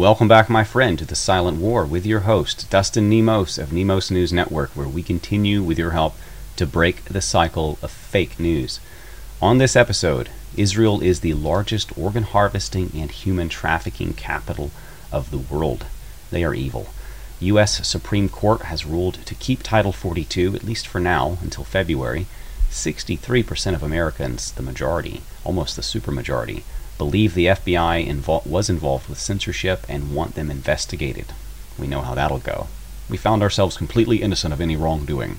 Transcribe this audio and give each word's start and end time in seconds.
Welcome 0.00 0.28
back, 0.28 0.48
my 0.48 0.64
friend, 0.64 0.98
to 0.98 1.04
the 1.04 1.14
Silent 1.14 1.58
War 1.58 1.84
with 1.84 2.06
your 2.06 2.20
host, 2.20 2.70
Dustin 2.70 3.10
Nemos 3.10 3.58
of 3.58 3.70
Nemos 3.70 4.10
News 4.10 4.32
Network, 4.32 4.70
where 4.70 4.88
we 4.88 5.02
continue, 5.02 5.62
with 5.62 5.78
your 5.78 5.90
help, 5.90 6.14
to 6.56 6.64
break 6.64 7.04
the 7.04 7.20
cycle 7.20 7.78
of 7.82 7.90
fake 7.90 8.40
news. 8.40 8.80
On 9.42 9.58
this 9.58 9.76
episode, 9.76 10.30
Israel 10.56 11.02
is 11.02 11.20
the 11.20 11.34
largest 11.34 11.98
organ 11.98 12.22
harvesting 12.22 12.90
and 12.94 13.10
human 13.10 13.50
trafficking 13.50 14.14
capital 14.14 14.70
of 15.12 15.30
the 15.30 15.36
world. 15.36 15.84
They 16.30 16.44
are 16.44 16.54
evil. 16.54 16.86
U.S. 17.40 17.86
Supreme 17.86 18.30
Court 18.30 18.62
has 18.62 18.86
ruled 18.86 19.26
to 19.26 19.34
keep 19.34 19.62
Title 19.62 19.92
42, 19.92 20.56
at 20.56 20.64
least 20.64 20.88
for 20.88 20.98
now, 20.98 21.36
until 21.42 21.64
February. 21.64 22.24
63% 22.70 23.74
of 23.74 23.82
Americans, 23.82 24.52
the 24.52 24.62
majority, 24.62 25.20
almost 25.44 25.76
the 25.76 25.82
supermajority, 25.82 26.62
believe 27.00 27.32
the 27.32 27.46
FBI 27.46 28.06
invol- 28.06 28.46
was 28.46 28.68
involved 28.68 29.08
with 29.08 29.18
censorship 29.18 29.86
and 29.88 30.14
want 30.14 30.34
them 30.34 30.50
investigated. 30.50 31.32
We 31.78 31.86
know 31.86 32.02
how 32.02 32.14
that'll 32.14 32.40
go. 32.40 32.66
We 33.08 33.16
found 33.16 33.42
ourselves 33.42 33.78
completely 33.78 34.20
innocent 34.20 34.52
of 34.52 34.60
any 34.60 34.76
wrongdoing. 34.76 35.38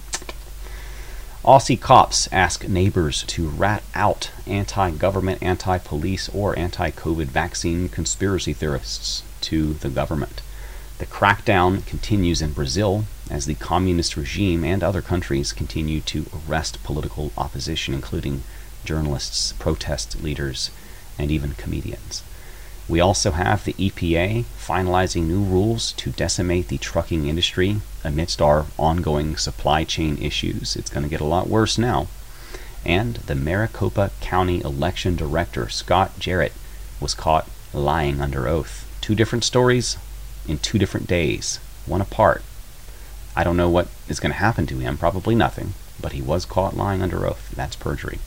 Aussie 1.45 1.79
cops 1.79 2.27
ask 2.31 2.67
neighbors 2.67 3.21
to 3.27 3.47
rat 3.47 3.83
out 3.93 4.31
anti 4.47 4.89
government, 4.89 5.43
anti 5.43 5.77
police, 5.77 6.29
or 6.29 6.57
anti 6.57 6.89
COVID 6.89 7.27
vaccine 7.27 7.89
conspiracy 7.89 8.53
theorists 8.53 9.21
to 9.41 9.73
the 9.75 9.89
government. 9.89 10.41
The 10.97 11.05
crackdown 11.05 11.85
continues 11.85 12.41
in 12.41 12.53
Brazil 12.53 13.05
as 13.29 13.45
the 13.45 13.53
communist 13.53 14.17
regime 14.17 14.63
and 14.63 14.81
other 14.81 15.03
countries 15.03 15.53
continue 15.53 16.01
to 16.01 16.25
arrest 16.33 16.83
political 16.83 17.31
opposition, 17.37 17.93
including 17.93 18.41
journalists, 18.83 19.53
protest 19.53 20.23
leaders, 20.23 20.71
and 21.17 21.31
even 21.31 21.53
comedians. 21.53 22.23
We 22.87 22.99
also 22.99 23.31
have 23.31 23.63
the 23.63 23.73
EPA 23.73 24.43
finalizing 24.59 25.23
new 25.23 25.41
rules 25.41 25.93
to 25.93 26.11
decimate 26.11 26.67
the 26.67 26.77
trucking 26.77 27.25
industry 27.25 27.77
amidst 28.03 28.41
our 28.41 28.65
ongoing 28.77 29.37
supply 29.37 29.83
chain 29.85 30.17
issues. 30.17 30.75
It's 30.75 30.89
going 30.89 31.03
to 31.03 31.09
get 31.09 31.21
a 31.21 31.25
lot 31.25 31.47
worse 31.47 31.77
now. 31.77 32.07
And 32.83 33.15
the 33.15 33.35
Maricopa 33.35 34.11
County 34.19 34.61
election 34.61 35.15
director, 35.15 35.69
Scott 35.69 36.19
Jarrett, 36.19 36.53
was 36.99 37.13
caught 37.13 37.47
lying 37.73 38.19
under 38.19 38.47
oath. 38.47 38.87
Two 38.99 39.15
different 39.15 39.43
stories 39.43 39.97
in 40.47 40.57
two 40.57 40.77
different 40.77 41.07
days, 41.07 41.59
one 41.85 42.01
apart. 42.01 42.41
I 43.35 43.43
don't 43.43 43.57
know 43.57 43.69
what 43.69 43.87
is 44.09 44.19
going 44.19 44.33
to 44.33 44.37
happen 44.37 44.65
to 44.67 44.79
him, 44.79 44.97
probably 44.97 45.35
nothing, 45.35 45.75
but 46.01 46.11
he 46.11 46.21
was 46.21 46.45
caught 46.45 46.75
lying 46.75 47.01
under 47.01 47.25
oath. 47.25 47.51
That's 47.55 47.75
perjury. 47.75 48.19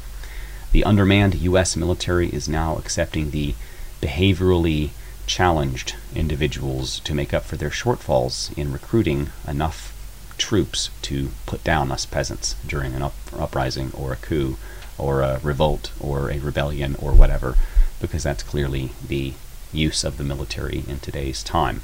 The 0.75 0.83
undermanned 0.83 1.37
U.S. 1.37 1.77
military 1.77 2.31
is 2.31 2.49
now 2.49 2.77
accepting 2.79 3.31
the 3.31 3.55
behaviorally 4.03 4.91
challenged 5.25 5.95
individuals 6.17 6.99
to 7.05 7.15
make 7.15 7.33
up 7.33 7.45
for 7.45 7.55
their 7.55 7.71
shortfalls 7.71 8.53
in 8.59 8.73
recruiting 8.73 9.31
enough 9.47 9.95
troops 10.37 10.91
to 11.03 11.31
put 11.47 11.63
down 11.63 11.93
us 11.93 12.05
peasants 12.05 12.57
during 12.67 12.93
an 12.93 13.03
up- 13.03 13.15
uprising 13.39 13.93
or 13.95 14.13
a 14.13 14.17
coup 14.17 14.57
or 14.99 15.23
a 15.23 15.39
revolt 15.45 15.93
or 16.01 16.29
a 16.29 16.41
rebellion 16.41 16.97
or 16.99 17.13
whatever, 17.13 17.57
because 18.01 18.25
that's 18.25 18.43
clearly 18.43 18.91
the 19.07 19.35
use 19.73 20.03
of 20.03 20.19
the 20.19 20.25
military 20.25 20.83
in 20.89 20.99
today's 20.99 21.45
time. 21.45 21.83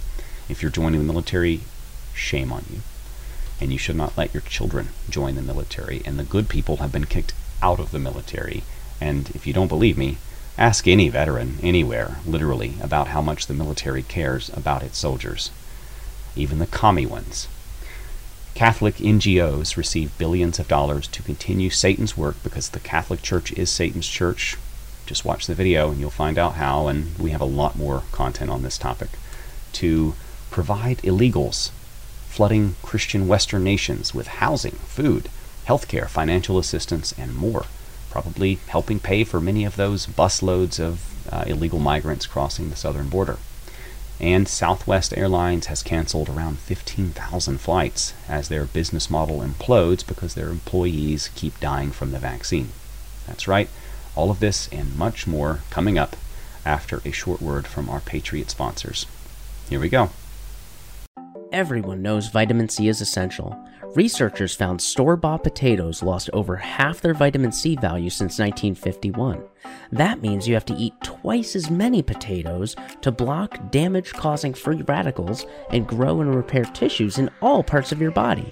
If 0.49 0.63
you're 0.63 0.73
joining 0.73 0.99
the 0.99 1.13
military, 1.13 1.61
shame 2.13 2.53
on 2.53 2.65
you. 2.69 2.81
And 3.61 3.71
you 3.71 3.79
should 3.79 3.95
not 3.95 4.19
let 4.19 4.35
your 4.35 4.41
children 4.41 4.89
join 5.09 5.37
the 5.37 5.43
military. 5.43 6.03
And 6.05 6.19
the 6.19 6.25
good 6.25 6.49
people 6.49 6.79
have 6.79 6.91
been 6.91 7.07
kicked 7.07 7.35
out 7.63 7.79
of 7.79 7.93
the 7.93 8.01
military 8.01 8.65
and 9.01 9.31
if 9.31 9.47
you 9.47 9.53
don't 9.53 9.69
believe 9.69 9.97
me, 9.97 10.19
ask 10.59 10.87
any 10.87 11.09
veteran 11.09 11.59
anywhere, 11.63 12.19
literally, 12.27 12.75
about 12.83 13.09
how 13.09 13.23
much 13.23 13.47
the 13.47 13.55
military 13.55 14.03
cares 14.03 14.51
about 14.51 14.83
its 14.83 14.99
soldiers. 14.99 15.51
Even 16.37 16.59
the 16.59 16.67
commie 16.67 17.07
ones. 17.07 17.49
Catholic 18.55 18.97
NGOs 18.97 19.77
receive 19.77 20.17
billions 20.19 20.59
of 20.59 20.69
dollars 20.69 21.07
to 21.09 21.23
continue 21.23 21.71
Satan's 21.71 22.17
work 22.17 22.37
because 22.43 22.69
the 22.69 22.81
Catholic 22.81 23.23
Church 23.23 23.53
is 23.53 23.71
Satan's 23.71 24.07
church. 24.07 24.57
Just 25.07 25.25
watch 25.25 25.47
the 25.47 25.55
video 25.55 25.91
and 25.91 25.99
you'll 25.99 26.11
find 26.11 26.37
out 26.37 26.55
how, 26.55 26.89
and 26.89 27.17
we 27.19 27.31
have 27.31 27.41
a 27.41 27.47
lot 27.47 27.77
more 27.77 28.03
content 28.13 28.51
on 28.51 28.63
this 28.63 28.77
topic. 28.77 29.11
To 29.75 30.15
provide 30.51 30.99
illegals 30.99 31.71
flooding 32.29 32.77
Christian 32.83 33.27
Western 33.27 33.65
nations 33.65 34.15
with 34.15 34.27
housing, 34.27 34.73
food, 34.73 35.31
healthcare, 35.67 36.09
financial 36.09 36.59
assistance, 36.59 37.15
and 37.17 37.35
more 37.35 37.65
probably 38.11 38.57
helping 38.69 38.99
pay 38.99 39.25
for 39.25 39.41
many 39.41 39.65
of 39.65 39.77
those 39.77 40.07
busloads 40.07 40.79
of 40.81 41.33
uh, 41.33 41.45
illegal 41.47 41.79
migrants 41.79 42.27
crossing 42.27 42.69
the 42.69 42.77
southern 42.77 43.09
border. 43.09 43.39
And 44.19 44.47
Southwest 44.47 45.17
Airlines 45.17 45.67
has 45.67 45.83
canceled 45.83 46.29
around 46.29 46.59
15,000 46.59 47.59
flights 47.59 48.13
as 48.29 48.49
their 48.49 48.67
business 48.67 49.09
model 49.09 49.41
implodes 49.41 50.07
because 50.07 50.35
their 50.35 50.51
employees 50.51 51.31
keep 51.35 51.59
dying 51.59 51.91
from 51.91 52.13
the 52.13 52.19
vaccine. 52.19 52.71
That's 53.27 53.49
right, 53.49 53.71
all 54.15 54.31
of 54.31 54.41
this 54.41 54.69
and 54.69 54.97
much 54.97 55.27
more 55.27 55.61
coming 55.71 55.97
up 55.97 56.17
after 56.67 57.01
a 57.05 57.13
short 57.13 57.41
word 57.41 57.67
from 57.67 57.89
our 57.89 58.01
Patriot 58.01 58.51
sponsors. 58.51 59.07
Here 59.71 59.81
we 59.81 59.89
go. 59.89 60.11
Everyone 61.53 62.01
knows 62.01 62.29
vitamin 62.29 62.69
C 62.69 62.87
is 62.87 63.01
essential. 63.01 63.59
Researchers 63.97 64.55
found 64.55 64.81
store 64.81 65.17
bought 65.17 65.43
potatoes 65.43 66.01
lost 66.01 66.31
over 66.33 66.55
half 66.55 67.01
their 67.01 67.13
vitamin 67.13 67.51
C 67.51 67.75
value 67.75 68.09
since 68.09 68.39
1951. 68.39 69.43
That 69.91 70.23
means 70.23 70.47
you 70.47 70.55
have 70.55 70.65
to 70.67 70.77
eat 70.77 70.95
twice 71.03 71.57
as 71.57 71.69
many 71.69 72.03
potatoes 72.03 72.77
to 73.01 73.11
block 73.11 73.73
damage 73.73 74.13
causing 74.13 74.55
free 74.55 74.83
radicals 74.83 75.45
and 75.71 75.89
grow 75.89 76.21
and 76.21 76.33
repair 76.37 76.63
tissues 76.67 77.19
in 77.19 77.29
all 77.43 77.65
parts 77.65 77.91
of 77.91 78.01
your 78.01 78.13
body. 78.13 78.49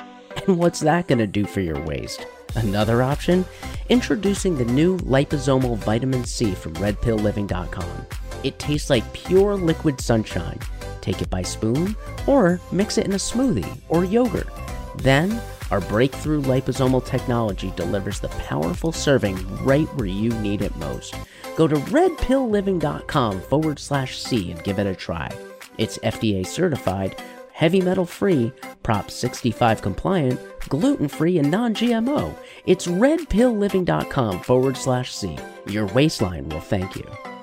And 0.48 0.58
what's 0.58 0.80
that 0.80 1.06
going 1.06 1.18
to 1.20 1.26
do 1.28 1.46
for 1.46 1.60
your 1.60 1.80
waist? 1.84 2.26
Another 2.56 3.00
option? 3.04 3.44
Introducing 3.90 4.56
the 4.56 4.64
new 4.64 4.96
liposomal 4.98 5.76
vitamin 5.76 6.24
C 6.24 6.52
from 6.52 6.74
redpillliving.com. 6.74 8.06
It 8.44 8.58
tastes 8.58 8.90
like 8.90 9.12
pure 9.12 9.54
liquid 9.54 10.00
sunshine. 10.00 10.58
Take 11.00 11.22
it 11.22 11.30
by 11.30 11.42
spoon 11.42 11.96
or 12.26 12.60
mix 12.72 12.98
it 12.98 13.06
in 13.06 13.12
a 13.12 13.16
smoothie 13.16 13.78
or 13.88 14.04
yogurt. 14.04 14.48
Then, 14.96 15.40
our 15.70 15.80
breakthrough 15.80 16.42
liposomal 16.42 17.04
technology 17.04 17.72
delivers 17.76 18.20
the 18.20 18.28
powerful 18.28 18.92
serving 18.92 19.36
right 19.64 19.86
where 19.96 20.06
you 20.06 20.30
need 20.40 20.62
it 20.62 20.74
most. 20.76 21.14
Go 21.56 21.66
to 21.68 21.76
redpillliving.com 21.76 23.40
forward 23.42 23.78
slash 23.78 24.18
C 24.18 24.50
and 24.50 24.62
give 24.64 24.78
it 24.78 24.86
a 24.86 24.94
try. 24.94 25.30
It's 25.76 25.98
FDA 25.98 26.46
certified, 26.46 27.20
heavy 27.52 27.80
metal 27.80 28.06
free, 28.06 28.52
Prop 28.82 29.10
65 29.10 29.82
compliant, 29.82 30.40
gluten 30.68 31.08
free, 31.08 31.38
and 31.38 31.50
non 31.50 31.74
GMO. 31.74 32.34
It's 32.66 32.86
redpillliving.com 32.86 34.40
forward 34.40 34.76
slash 34.76 35.14
C. 35.14 35.36
Your 35.66 35.86
waistline 35.88 36.48
will 36.48 36.60
thank 36.60 36.96
you. 36.96 37.37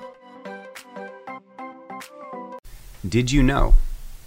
Did 3.06 3.30
you 3.30 3.42
know 3.42 3.74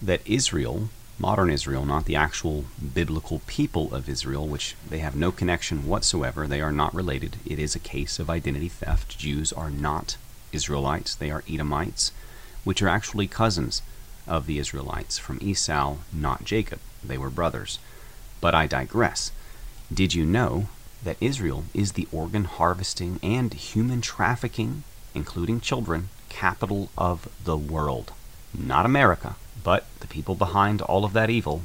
that 0.01 0.21
Israel 0.25 0.89
modern 1.19 1.49
Israel, 1.49 1.85
not 1.85 2.05
the 2.05 2.15
actual 2.15 2.63
biblical 2.93 3.41
people 3.45 3.93
of 3.93 4.07
Israel, 4.07 4.47
which 4.47 4.75
they 4.89 4.99
have 4.99 5.15
no 5.15 5.31
connection 5.33 5.85
whatsoever. 5.85 6.47
They 6.47 6.61
are 6.61 6.71
not 6.71 6.95
related. 6.95 7.35
It 7.45 7.59
is 7.59 7.75
a 7.75 7.79
case 7.79 8.19
of 8.19 8.29
identity 8.29 8.69
theft. 8.69 9.17
Jews 9.17 9.51
are 9.51 9.69
not 9.69 10.15
Israelites, 10.53 11.13
they 11.13 11.29
are 11.29 11.43
Edomites, 11.47 12.11
which 12.63 12.81
are 12.81 12.87
actually 12.87 13.27
cousins 13.27 13.81
of 14.25 14.45
the 14.45 14.59
Israelites 14.59 15.17
from 15.17 15.39
Esau, 15.41 15.97
not 16.13 16.45
Jacob. 16.45 16.79
They 17.03 17.17
were 17.17 17.29
brothers. 17.29 17.79
But 18.39 18.55
I 18.55 18.65
digress. 18.65 19.31
Did 19.93 20.13
you 20.13 20.25
know 20.25 20.69
that 21.03 21.17
Israel 21.19 21.65
is 21.73 21.93
the 21.93 22.07
organ 22.13 22.45
harvesting 22.45 23.19
and 23.21 23.53
human 23.53 23.99
trafficking, 23.99 24.83
including 25.13 25.59
children, 25.59 26.09
capital 26.29 26.89
of 26.97 27.27
the 27.43 27.57
world? 27.57 28.13
Not 28.57 28.85
America, 28.85 29.35
but 29.63 29.85
the 29.99 30.07
people 30.07 30.35
behind 30.35 30.81
all 30.81 31.05
of 31.05 31.13
that 31.13 31.29
evil 31.29 31.63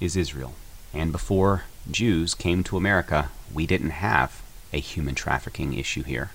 is 0.00 0.16
Israel. 0.16 0.54
And 0.92 1.12
before 1.12 1.64
Jews 1.90 2.34
came 2.34 2.64
to 2.64 2.76
America, 2.76 3.30
we 3.52 3.66
didn't 3.66 3.90
have 3.90 4.42
a 4.72 4.80
human 4.80 5.14
trafficking 5.14 5.74
issue 5.74 6.02
here. 6.02 6.30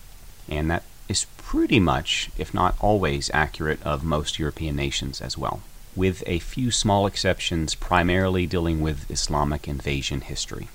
And 0.48 0.70
that 0.72 0.84
is 1.08 1.26
pretty 1.38 1.80
much, 1.80 2.30
if 2.38 2.54
not 2.54 2.76
always, 2.80 3.30
accurate 3.34 3.82
of 3.84 4.04
most 4.04 4.40
European 4.40 4.76
nations 4.76 5.20
as 5.22 5.38
well, 5.38 5.62
with 5.96 6.24
a 6.26 6.40
few 6.40 6.72
small 6.72 7.06
exceptions 7.06 7.76
primarily 7.76 8.48
dealing 8.48 8.82
with 8.82 9.10
Islamic 9.12 9.68
invasion 9.68 10.22
history. 10.22 10.70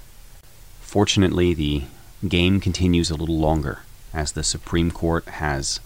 Fortunately, 0.81 1.55
the 1.55 1.85
game 2.29 2.61
continues 2.61 3.11
a 3.11 3.17
little 3.17 3.39
longer, 3.39 3.81
as 4.13 4.33
the 4.33 4.45
Supreme 4.45 4.91
Court 4.91 5.27
has 5.27 5.81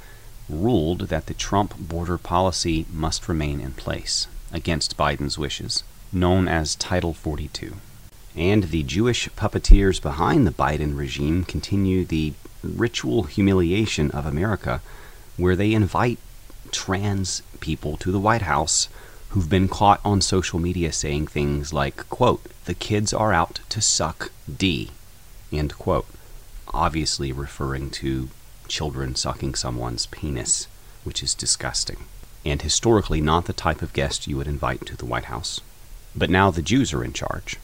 ruled 0.51 1.09
that 1.09 1.27
the 1.27 1.35
Trump 1.35 1.79
border 1.79 2.19
policy 2.19 2.87
must 2.93 3.29
remain 3.29 3.61
in 3.61 3.73
place 3.73 4.27
against 4.53 4.97
Biden's 4.97 5.39
wishes, 5.39 5.85
known 6.13 6.49
as 6.49 6.75
Title 6.75 7.15
42. 7.15 7.77
And 8.37 8.65
the 8.65 8.83
Jewish 8.83 9.29
puppeteers 9.31 10.01
behind 10.01 10.47
the 10.47 10.53
Biden 10.53 10.97
regime 10.97 11.45
continue 11.45 12.05
the 12.05 12.35
ritual 12.63 13.25
humiliation 13.25 14.11
of 14.11 14.27
America, 14.27 14.81
where 15.37 15.57
they 15.57 15.73
invite 15.73 16.19
trans 16.71 17.43
people 17.61 17.97
to 17.97 18.13
the 18.13 18.21
White 18.21 18.43
House 18.43 18.89
who've 19.31 19.49
been 19.49 19.69
caught 19.69 20.01
on 20.05 20.21
social 20.21 20.59
media 20.59 20.93
saying 20.93 21.27
things 21.27 21.73
like, 21.73 22.09
quote, 22.09 22.45
the 22.65 22.75
kids 22.75 23.13
are 23.13 23.33
out 23.33 23.61
to 23.69 23.81
suck 23.81 24.31
D, 24.55 24.91
end 25.53 25.77
quote, 25.79 26.07
obviously 26.69 27.33
referring 27.33 27.91
to 27.91 28.29
children 28.71 29.15
sucking 29.15 29.55
someone's 29.55 30.07
penis, 30.07 30.67
which 31.05 31.23
is 31.23 31.35
disgusting, 31.35 32.07
and 32.45 32.63
historically 32.63 33.21
not 33.21 33.45
the 33.45 33.53
type 33.53 33.83
of 33.83 33.93
guest 33.93 34.27
you 34.27 34.39
would 34.39 34.47
invite 34.47 34.87
to 34.87 34.97
the 34.97 35.05
White 35.05 35.27
House. 35.27 35.61
But 36.17 36.31
now 36.31 36.51
the 36.51 36.63
Jews 36.63 36.95
are 36.95 37.05
in 37.05 37.13
charge. 37.13 37.59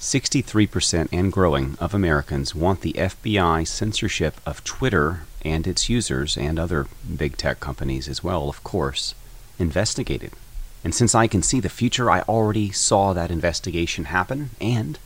63% 0.00 1.08
and 1.12 1.30
growing 1.30 1.76
of 1.78 1.94
Americans 1.94 2.54
want 2.54 2.80
the 2.80 2.94
FBI 2.94 3.68
censorship 3.68 4.40
of 4.46 4.64
Twitter 4.64 5.20
and 5.42 5.66
its 5.66 5.88
users, 5.88 6.36
and 6.36 6.58
other 6.58 6.86
big 7.16 7.36
tech 7.36 7.60
companies 7.60 8.08
as 8.08 8.24
well, 8.24 8.48
of 8.48 8.62
course, 8.64 9.14
investigated. 9.58 10.32
And 10.82 10.94
since 10.94 11.14
I 11.14 11.26
can 11.26 11.42
see 11.42 11.60
the 11.60 11.68
future, 11.68 12.10
I 12.10 12.22
already 12.22 12.72
saw 12.72 13.12
that 13.12 13.30
investigation 13.30 14.06
happen, 14.06 14.50
and 14.60 14.98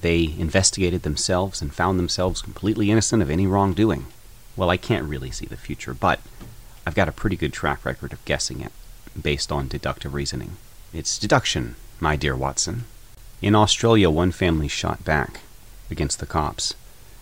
they 0.00 0.34
investigated 0.38 1.02
themselves 1.02 1.60
and 1.60 1.74
found 1.74 1.98
themselves 1.98 2.42
completely 2.42 2.90
innocent 2.90 3.22
of 3.22 3.30
any 3.30 3.46
wrongdoing. 3.46 4.06
Well, 4.56 4.70
I 4.70 4.78
can't 4.78 5.08
really 5.08 5.30
see 5.30 5.44
the 5.44 5.56
future, 5.56 5.92
but 5.92 6.20
I've 6.86 6.94
got 6.94 7.08
a 7.08 7.12
pretty 7.12 7.36
good 7.36 7.52
track 7.52 7.84
record 7.84 8.14
of 8.14 8.24
guessing 8.24 8.60
it, 8.62 8.72
based 9.20 9.52
on 9.52 9.68
deductive 9.68 10.14
reasoning. 10.14 10.56
It's 10.94 11.18
deduction, 11.18 11.76
my 12.00 12.16
dear 12.16 12.34
Watson. 12.34 12.84
In 13.42 13.54
Australia, 13.54 14.08
one 14.08 14.32
family 14.32 14.68
shot 14.68 15.04
back 15.04 15.40
against 15.90 16.20
the 16.20 16.26
cops, 16.26 16.74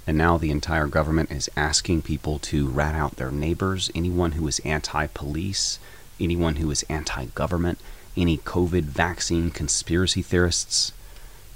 and 0.07 0.17
now 0.17 0.39
the 0.39 0.53
entire 0.53 0.87
government 0.87 1.33
is 1.33 1.51
asking 1.57 2.03
people 2.03 2.39
to 2.39 2.69
rat 2.69 2.95
out 2.95 3.17
their 3.17 3.33
neighbors, 3.33 3.91
anyone 3.97 4.33
who 4.33 4.47
is 4.47 4.61
anti 4.61 5.09
police, 5.09 5.81
anyone 6.21 6.57
who 6.57 6.71
is 6.71 6.85
anti 6.89 7.27
government, 7.35 7.81
any 8.17 8.39
COVID 8.39 8.85
vaccine 8.85 9.51
conspiracy 9.51 10.23
theorists. 10.23 10.93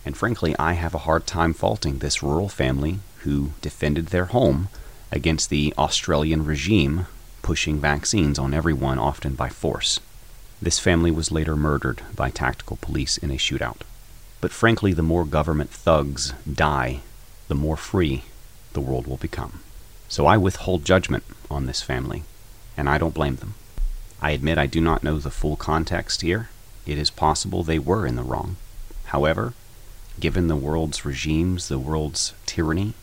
And 0.05 0.17
frankly, 0.17 0.57
I 0.59 0.73
have 0.73 0.95
a 0.95 1.05
hard 1.07 1.25
time 1.25 1.55
faulting 1.55 1.99
this 1.99 2.21
rural 2.21 2.49
family 2.49 2.99
who 3.19 3.51
defended 3.61 4.07
their 4.07 4.27
home 4.27 4.71
against 5.11 5.51
the 5.51 5.73
Australian 5.79 6.45
regime 6.45 7.07
pushing 7.43 7.81
vaccines 7.81 8.39
on 8.39 8.53
everyone, 8.53 8.99
often 8.99 9.35
by 9.35 9.49
force. 9.49 10.01
This 10.61 10.79
family 10.79 11.11
was 11.11 11.33
later 11.33 11.57
murdered 11.57 12.03
by 12.15 12.31
tactical 12.31 12.77
police 12.81 13.17
in 13.17 13.31
a 13.31 13.35
shootout. 13.35 13.83
But 14.41 14.53
frankly, 14.53 14.93
the 14.93 15.03
more 15.03 15.25
government 15.25 15.71
thugs 15.71 16.33
die, 16.53 17.01
the 17.49 17.55
more 17.55 17.77
free 17.77 18.25
the 18.73 18.81
world 18.81 19.07
will 19.07 19.17
become. 19.17 19.61
So 20.09 20.27
I 20.27 20.37
withhold 20.37 20.85
judgment 20.85 21.25
on 21.51 21.67
this 21.67 21.83
family, 21.83 22.25
and 22.77 22.89
I 22.89 22.99
don't 22.99 23.15
blame 23.15 23.37
them. 23.37 23.55
I 24.21 24.33
admit 24.33 24.59
I 24.59 24.67
do 24.67 24.81
not 24.81 25.05
know 25.05 25.19
the 25.19 25.31
full 25.31 25.57
context 25.57 26.23
here. 26.23 26.49
It 26.87 26.99
is 26.99 27.11
possible 27.11 27.63
they 27.63 27.79
were 27.79 28.07
in 28.07 28.17
the 28.17 28.23
wrong. 28.23 28.57
However, 29.07 29.55
given 30.19 30.49
the 30.49 30.57
world's 30.57 31.05
regimes, 31.05 31.69
the 31.69 31.79
world's 31.79 32.35
tyranny, 32.47 32.95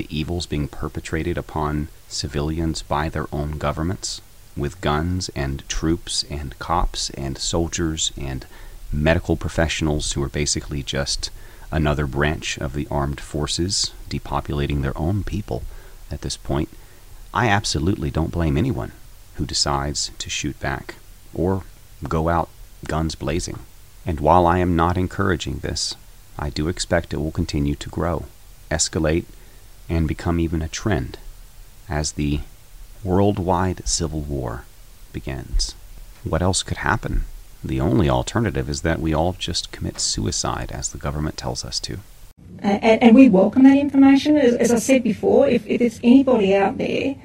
the 0.00 0.18
evils 0.18 0.46
being 0.46 0.66
perpetrated 0.66 1.36
upon 1.36 1.88
civilians 2.08 2.80
by 2.80 3.10
their 3.10 3.26
own 3.30 3.58
governments, 3.58 4.22
with 4.56 4.80
guns 4.80 5.28
and 5.36 5.62
troops 5.68 6.24
and 6.30 6.58
cops 6.58 7.10
and 7.10 7.36
soldiers 7.36 8.10
and 8.16 8.46
medical 8.90 9.36
professionals 9.36 10.12
who 10.12 10.22
are 10.22 10.30
basically 10.30 10.82
just 10.82 11.28
another 11.70 12.06
branch 12.06 12.56
of 12.56 12.72
the 12.72 12.88
armed 12.90 13.20
forces 13.20 13.92
depopulating 14.08 14.80
their 14.80 14.96
own 14.96 15.22
people 15.22 15.64
at 16.10 16.22
this 16.22 16.38
point, 16.38 16.70
I 17.34 17.48
absolutely 17.48 18.10
don't 18.10 18.32
blame 18.32 18.56
anyone 18.56 18.92
who 19.34 19.44
decides 19.44 20.12
to 20.18 20.30
shoot 20.30 20.58
back 20.60 20.94
or 21.34 21.64
go 22.08 22.30
out 22.30 22.48
guns 22.88 23.14
blazing. 23.14 23.58
And 24.06 24.18
while 24.18 24.46
I 24.46 24.60
am 24.60 24.74
not 24.74 24.96
encouraging 24.96 25.58
this, 25.58 25.94
I 26.38 26.48
do 26.48 26.68
expect 26.68 27.12
it 27.12 27.18
will 27.18 27.32
continue 27.32 27.74
to 27.74 27.90
grow, 27.90 28.24
escalate, 28.70 29.26
and 29.90 30.06
become 30.06 30.38
even 30.38 30.62
a 30.62 30.68
trend 30.68 31.18
as 31.88 32.12
the 32.12 32.40
worldwide 33.02 33.86
civil 33.86 34.20
war 34.20 34.64
begins. 35.12 35.74
What 36.22 36.40
else 36.40 36.62
could 36.62 36.78
happen? 36.78 37.24
The 37.64 37.80
only 37.80 38.08
alternative 38.08 38.70
is 38.70 38.82
that 38.82 39.00
we 39.00 39.12
all 39.12 39.32
just 39.32 39.72
commit 39.72 39.98
suicide 39.98 40.70
as 40.70 40.88
the 40.88 40.98
government 40.98 41.36
tells 41.36 41.64
us 41.64 41.80
to. 41.80 41.98
And, 42.60 43.02
and 43.02 43.14
we 43.14 43.28
welcome 43.28 43.64
that 43.64 43.76
information. 43.76 44.36
As, 44.36 44.54
as 44.54 44.70
I 44.70 44.78
said 44.78 45.02
before, 45.02 45.48
if, 45.48 45.66
if 45.66 45.80
there's 45.80 46.00
anybody 46.04 46.54
out 46.54 46.78
there 46.78 47.16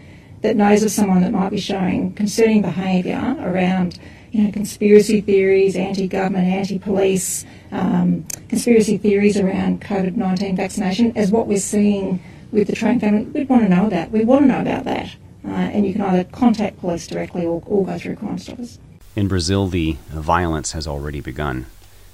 that 0.42 0.56
knows 0.56 0.82
of 0.84 0.92
someone 0.92 1.22
that 1.22 1.32
might 1.32 1.50
be 1.50 1.60
showing 1.60 2.14
concerning 2.14 2.62
behaviour 2.62 3.36
around 3.40 4.00
you 4.32 4.44
know, 4.44 4.52
conspiracy 4.52 5.22
theories, 5.22 5.76
anti-government, 5.76 6.48
anti-police, 6.48 7.46
um, 7.72 8.26
conspiracy 8.50 8.98
theories 8.98 9.38
around 9.38 9.82
COVID-19 9.82 10.58
vaccination, 10.58 11.16
as 11.16 11.32
what 11.32 11.48
we're 11.48 11.58
seeing 11.58 12.20
with 12.56 12.68
the 12.68 12.75
Train 12.75 13.00
family, 13.00 13.25
we'd 13.25 13.50
want 13.50 13.63
to 13.63 13.69
know 13.69 13.90
that. 13.90 14.12
We 14.12 14.24
want 14.24 14.44
to 14.44 14.48
know 14.48 14.62
about 14.62 14.86
that. 14.86 15.16
Uh, 15.46 15.50
and 15.50 15.86
you 15.86 15.94
can 15.94 16.02
either 16.02 16.24
contact 16.24 16.80
police 16.80 17.06
directly 17.06 17.46
or, 17.46 17.62
or 17.66 17.86
go 17.86 18.00
through 18.00 18.16
Crime 18.16 18.40
Stoppers. 18.40 18.80
In 19.16 19.28
Brazil, 19.28 19.68
the 19.68 19.98
violence 20.10 20.72
has 20.72 20.88
already 20.88 21.22
begun. 21.22 21.68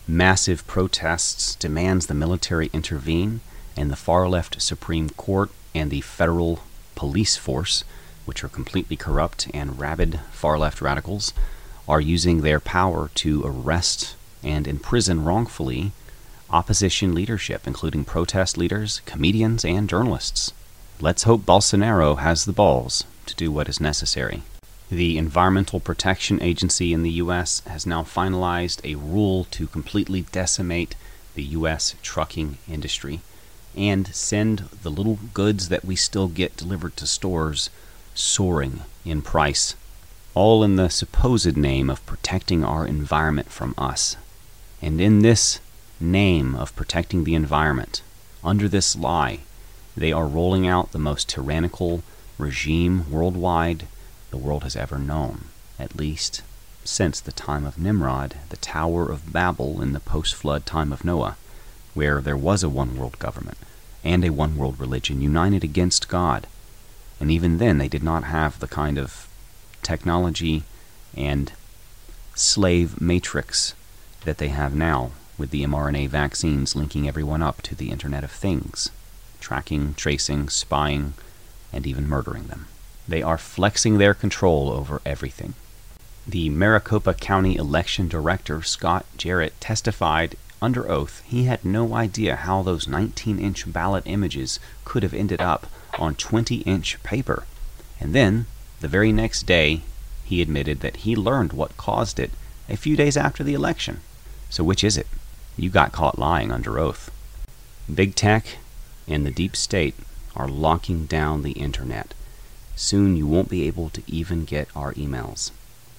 Massive 0.07 0.67
protests 0.67 1.55
demands 1.55 2.07
the 2.07 2.13
military 2.13 2.69
intervene, 2.73 3.39
and 3.77 3.89
the 3.89 3.95
far 3.95 4.27
left 4.27 4.61
Supreme 4.61 5.09
Court 5.11 5.51
and 5.73 5.89
the 5.89 6.01
federal 6.01 6.59
police 6.95 7.37
force, 7.37 7.83
which 8.25 8.43
are 8.43 8.49
completely 8.49 8.97
corrupt 8.97 9.47
and 9.53 9.79
rabid 9.79 10.19
far 10.31 10.57
left 10.57 10.81
radicals, 10.81 11.33
are 11.87 12.01
using 12.01 12.41
their 12.41 12.59
power 12.59 13.09
to 13.15 13.41
arrest 13.45 14.15
and 14.43 14.67
imprison 14.67 15.23
wrongfully 15.23 15.91
opposition 16.51 17.15
leadership, 17.15 17.65
including 17.65 18.05
protest 18.05 18.57
leaders, 18.57 19.01
comedians, 19.05 19.63
and 19.65 19.89
journalists. 19.89 20.53
Let's 20.99 21.23
hope 21.23 21.41
Bolsonaro 21.41 22.19
has 22.19 22.45
the 22.45 22.53
balls 22.53 23.05
to 23.25 23.35
do 23.35 23.51
what 23.51 23.69
is 23.69 23.81
necessary. 23.81 24.43
The 24.89 25.17
Environmental 25.17 25.79
Protection 25.79 26.41
Agency 26.41 26.93
in 26.93 27.01
the 27.01 27.11
U.S. 27.11 27.61
has 27.65 27.85
now 27.85 28.03
finalized 28.03 28.83
a 28.83 28.95
rule 28.95 29.45
to 29.51 29.67
completely 29.67 30.23
decimate 30.31 30.95
the 31.33 31.43
U.S. 31.43 31.95
trucking 32.03 32.57
industry 32.69 33.21
and 33.75 34.07
send 34.13 34.59
the 34.83 34.91
little 34.91 35.17
goods 35.33 35.69
that 35.69 35.85
we 35.85 35.95
still 35.95 36.27
get 36.27 36.57
delivered 36.57 36.97
to 36.97 37.07
stores 37.07 37.69
soaring 38.13 38.81
in 39.05 39.21
price, 39.21 39.75
all 40.33 40.63
in 40.63 40.75
the 40.75 40.89
supposed 40.89 41.55
name 41.55 41.89
of 41.89 42.05
protecting 42.05 42.63
our 42.63 42.85
environment 42.85 43.49
from 43.49 43.73
us. 43.77 44.17
And 44.81 44.99
in 44.99 45.19
this 45.19 45.61
name 46.01 46.55
of 46.55 46.75
protecting 46.75 47.23
the 47.23 47.35
environment, 47.35 48.01
under 48.43 48.67
this 48.67 48.95
lie, 48.95 49.39
they 49.95 50.11
are 50.11 50.25
rolling 50.25 50.67
out 50.67 50.91
the 50.91 50.99
most 50.99 51.29
tyrannical 51.29 52.03
regime 52.37 53.09
worldwide 53.11 53.87
the 54.29 54.37
world 54.37 54.63
has 54.63 54.75
ever 54.75 54.97
known, 54.97 55.45
at 55.77 55.95
least 55.95 56.41
since 56.83 57.19
the 57.19 57.31
time 57.31 57.65
of 57.65 57.77
Nimrod, 57.77 58.35
the 58.49 58.57
Tower 58.57 59.11
of 59.11 59.31
Babel 59.31 59.81
in 59.81 59.93
the 59.93 59.99
post 59.99 60.33
flood 60.33 60.65
time 60.65 60.91
of 60.91 61.05
Noah, 61.05 61.37
where 61.93 62.21
there 62.21 62.37
was 62.37 62.63
a 62.63 62.69
one 62.69 62.97
world 62.97 63.19
government 63.19 63.57
and 64.03 64.25
a 64.25 64.31
one 64.31 64.57
world 64.57 64.79
religion 64.79 65.21
united 65.21 65.63
against 65.63 66.07
God. 66.07 66.47
And 67.19 67.29
even 67.29 67.59
then, 67.59 67.77
they 67.77 67.87
did 67.87 68.01
not 68.01 68.23
have 68.23 68.59
the 68.59 68.67
kind 68.67 68.97
of 68.97 69.27
technology 69.83 70.63
and 71.15 71.51
slave 72.33 72.99
matrix 72.99 73.75
that 74.25 74.37
they 74.37 74.47
have 74.47 74.73
now 74.73 75.11
with 75.41 75.49
the 75.49 75.63
mRNA 75.63 76.07
vaccines 76.07 76.75
linking 76.75 77.07
everyone 77.07 77.41
up 77.41 77.63
to 77.63 77.73
the 77.73 77.89
Internet 77.89 78.23
of 78.23 78.29
Things, 78.29 78.91
tracking, 79.39 79.95
tracing, 79.95 80.49
spying, 80.49 81.15
and 81.73 81.87
even 81.87 82.07
murdering 82.07 82.43
them. 82.43 82.67
They 83.07 83.23
are 83.23 83.39
flexing 83.39 83.97
their 83.97 84.13
control 84.13 84.69
over 84.69 85.01
everything. 85.03 85.55
The 86.27 86.51
Maricopa 86.51 87.15
County 87.15 87.55
election 87.55 88.07
director, 88.07 88.61
Scott 88.61 89.07
Jarrett, 89.17 89.59
testified 89.59 90.35
under 90.61 90.87
oath 90.87 91.23
he 91.25 91.45
had 91.45 91.65
no 91.65 91.95
idea 91.95 92.35
how 92.35 92.61
those 92.61 92.87
19 92.87 93.39
inch 93.39 93.73
ballot 93.73 94.03
images 94.05 94.59
could 94.85 95.01
have 95.01 95.15
ended 95.15 95.41
up 95.41 95.65
on 95.97 96.13
20 96.13 96.57
inch 96.57 97.01
paper. 97.01 97.45
And 97.99 98.13
then, 98.13 98.45
the 98.79 98.87
very 98.87 99.11
next 99.11 99.47
day, 99.47 99.81
he 100.23 100.39
admitted 100.39 100.81
that 100.81 100.97
he 100.97 101.15
learned 101.15 101.51
what 101.51 101.77
caused 101.77 102.19
it 102.19 102.29
a 102.69 102.77
few 102.77 102.95
days 102.95 103.17
after 103.17 103.43
the 103.43 103.55
election. 103.55 104.01
So, 104.51 104.63
which 104.63 104.83
is 104.83 104.97
it? 104.97 105.07
You 105.61 105.69
got 105.69 105.91
caught 105.91 106.17
lying 106.17 106.51
under 106.51 106.79
oath. 106.79 107.11
Big 107.93 108.15
tech 108.15 108.57
and 109.07 109.23
the 109.23 109.29
deep 109.29 109.55
state 109.55 109.93
are 110.35 110.47
locking 110.47 111.05
down 111.05 111.43
the 111.43 111.51
internet. 111.51 112.15
Soon 112.75 113.15
you 113.15 113.27
won't 113.27 113.47
be 113.47 113.67
able 113.67 113.91
to 113.91 114.01
even 114.07 114.43
get 114.43 114.75
our 114.75 114.91
emails. 114.95 115.51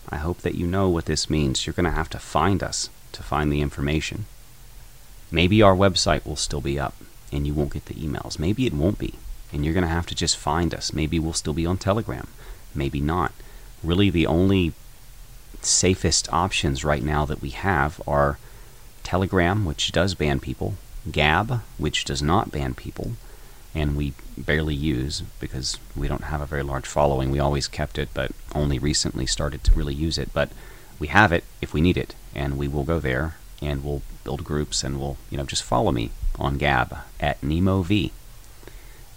I 0.08 0.16
hope 0.16 0.38
that 0.38 0.56
you 0.56 0.66
know 0.66 0.88
what 0.88 1.04
this 1.04 1.30
means. 1.30 1.64
You're 1.64 1.74
going 1.74 1.84
to 1.84 1.92
have 1.92 2.10
to 2.10 2.18
find 2.18 2.60
us 2.60 2.90
to 3.12 3.22
find 3.22 3.52
the 3.52 3.60
information. 3.60 4.24
Maybe 5.30 5.62
our 5.62 5.76
website 5.76 6.26
will 6.26 6.34
still 6.34 6.60
be 6.60 6.76
up 6.76 6.96
and 7.30 7.46
you 7.46 7.54
won't 7.54 7.72
get 7.72 7.84
the 7.84 7.94
emails. 7.94 8.40
Maybe 8.40 8.66
it 8.66 8.74
won't 8.74 8.98
be, 8.98 9.14
and 9.52 9.64
you're 9.64 9.74
going 9.74 9.82
to 9.82 9.88
have 9.88 10.06
to 10.06 10.14
just 10.16 10.36
find 10.36 10.74
us. 10.74 10.92
Maybe 10.92 11.20
we'll 11.20 11.34
still 11.34 11.54
be 11.54 11.66
on 11.66 11.78
Telegram. 11.78 12.26
Maybe 12.74 13.00
not. 13.00 13.30
Really, 13.84 14.10
the 14.10 14.26
only 14.26 14.72
safest 15.60 16.28
options 16.32 16.84
right 16.84 17.04
now 17.04 17.24
that 17.26 17.40
we 17.40 17.50
have 17.50 18.02
are 18.08 18.38
Telegram, 19.12 19.66
which 19.66 19.92
does 19.92 20.14
ban 20.14 20.40
people, 20.40 20.76
Gab, 21.10 21.60
which 21.76 22.06
does 22.06 22.22
not 22.22 22.50
ban 22.50 22.72
people, 22.72 23.12
and 23.74 23.94
we 23.94 24.14
barely 24.38 24.74
use 24.74 25.22
because 25.38 25.78
we 25.94 26.08
don't 26.08 26.30
have 26.32 26.40
a 26.40 26.46
very 26.46 26.62
large 26.62 26.86
following. 26.86 27.30
We 27.30 27.38
always 27.38 27.68
kept 27.68 27.98
it, 27.98 28.08
but 28.14 28.30
only 28.54 28.78
recently 28.78 29.26
started 29.26 29.64
to 29.64 29.74
really 29.74 29.92
use 29.92 30.16
it. 30.16 30.30
But 30.32 30.48
we 30.98 31.08
have 31.08 31.30
it 31.30 31.44
if 31.60 31.74
we 31.74 31.82
need 31.82 31.98
it, 31.98 32.14
and 32.34 32.56
we 32.56 32.68
will 32.68 32.84
go 32.84 32.98
there 33.00 33.36
and 33.60 33.84
we'll 33.84 34.00
build 34.24 34.44
groups 34.44 34.82
and 34.82 34.98
we'll, 34.98 35.18
you 35.28 35.36
know, 35.36 35.44
just 35.44 35.62
follow 35.62 35.92
me 35.92 36.10
on 36.38 36.56
Gab 36.56 36.96
at 37.20 37.38
NemoV. 37.42 38.12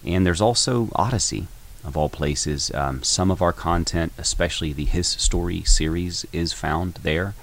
And 0.03 0.25
there's 0.25 0.41
also 0.41 0.89
Odysee, 0.99 1.47
of 1.85 1.95
all 1.95 2.09
places. 2.09 2.69
Um, 2.73 3.01
some 3.01 3.31
of 3.31 3.41
our 3.41 3.53
content, 3.53 4.11
especially 4.17 4.73
the 4.73 4.83
His 4.83 5.07
Story 5.07 5.63
series, 5.63 6.25
is 6.33 6.51
found 6.51 6.95
there, 6.95 7.33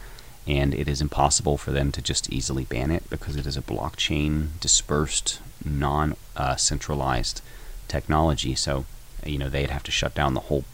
and 0.46 0.74
it 0.74 0.88
is 0.88 1.00
impossible 1.00 1.56
for 1.56 1.70
them 1.70 1.92
to 1.92 2.02
just 2.02 2.32
easily 2.32 2.64
ban 2.64 2.90
it 2.90 3.08
because 3.08 3.36
it 3.36 3.46
is 3.46 3.56
a 3.56 3.62
blockchain 3.62 4.48
dispersed, 4.60 5.40
non 5.64 6.16
uh, 6.36 6.56
centralized 6.56 7.40
technology. 7.88 8.54
So, 8.54 8.84
you 9.24 9.38
know, 9.38 9.48
they'd 9.48 9.70
have 9.70 9.84
to 9.84 9.92
shut 9.92 10.14
down 10.14 10.34
the 10.34 10.40
whole 10.40 10.64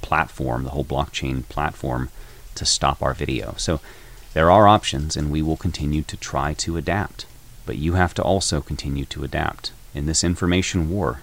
platform, 0.00 0.64
the 0.64 0.70
whole 0.70 0.84
blockchain 0.84 1.46
platform, 1.48 2.08
to 2.54 2.64
stop 2.64 3.02
our 3.02 3.14
video. 3.14 3.54
So, 3.58 3.80
there 4.32 4.50
are 4.50 4.66
options, 4.66 5.14
and 5.14 5.30
we 5.30 5.42
will 5.42 5.58
continue 5.58 6.02
to 6.02 6.16
try 6.16 6.54
to 6.54 6.78
adapt. 6.78 7.26
But 7.66 7.76
you 7.76 7.94
have 7.94 8.14
to 8.14 8.22
also 8.22 8.62
continue 8.62 9.04
to 9.06 9.24
adapt. 9.24 9.72
In 9.94 10.06
this 10.06 10.24
information 10.24 10.88
war, 10.88 11.20